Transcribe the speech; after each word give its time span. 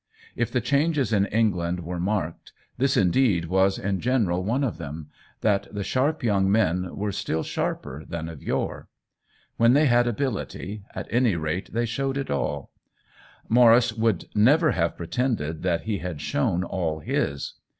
If 0.35 0.51
the 0.51 0.61
changes 0.61 1.13
in 1.13 1.27
England 1.27 1.81
were 1.81 1.99
marked, 1.99 2.53
this 2.75 2.97
indeed 2.97 3.45
was 3.45 3.77
in 3.77 3.99
general 3.99 4.43
one 4.43 4.63
of 4.63 4.79
them, 4.79 5.09
that 5.41 5.67
the 5.71 5.83
sharp 5.83 6.23
young 6.23 6.51
men 6.51 6.95
were 6.95 7.11
still 7.11 7.43
sharper 7.43 8.03
than 8.03 8.27
of 8.27 8.41
yore. 8.41 8.87
When 9.57 9.73
they 9.73 9.85
had 9.85 10.07
ability, 10.07 10.83
at 10.95 11.07
any 11.13 11.35
rate 11.35 11.71
they 11.71 11.85
showed 11.85 12.17
it 12.17 12.31
all; 12.31 12.71
Maurice 13.47 13.93
would 13.93 14.25
never 14.33 14.71
have 14.71 14.97
pretended 14.97 15.61
that 15.61 15.81
he 15.81 15.99
had 15.99 16.19
shown 16.19 16.63
all 16.63 16.97
his. 16.97 17.53